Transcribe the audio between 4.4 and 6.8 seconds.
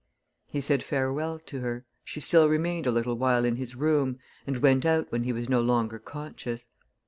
and went out when he was no longer conscious.